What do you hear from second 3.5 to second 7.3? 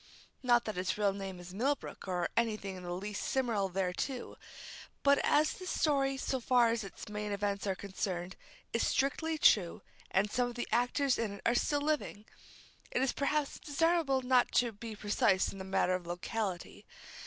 thereto; but as this story, so far as its